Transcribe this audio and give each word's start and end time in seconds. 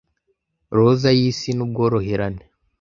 roza 0.75 1.09
y'isi 1.19 1.49
n'ubworoherane 1.53 2.41